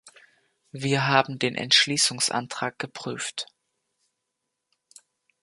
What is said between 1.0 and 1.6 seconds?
haben den